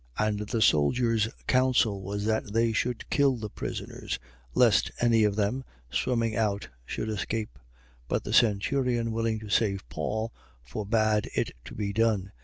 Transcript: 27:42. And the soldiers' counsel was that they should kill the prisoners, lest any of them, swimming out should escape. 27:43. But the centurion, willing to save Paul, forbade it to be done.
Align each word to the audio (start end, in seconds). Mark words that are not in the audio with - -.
27:42. 0.17 0.27
And 0.29 0.39
the 0.47 0.61
soldiers' 0.63 1.29
counsel 1.45 2.01
was 2.01 2.25
that 2.25 2.53
they 2.53 2.73
should 2.73 3.07
kill 3.11 3.35
the 3.37 3.51
prisoners, 3.51 4.17
lest 4.55 4.89
any 4.99 5.23
of 5.23 5.35
them, 5.35 5.63
swimming 5.91 6.35
out 6.35 6.69
should 6.87 7.07
escape. 7.07 7.59
27:43. 8.05 8.05
But 8.07 8.23
the 8.23 8.33
centurion, 8.33 9.11
willing 9.11 9.37
to 9.41 9.49
save 9.49 9.87
Paul, 9.89 10.33
forbade 10.63 11.29
it 11.35 11.51
to 11.65 11.75
be 11.75 11.93
done. 11.93 12.31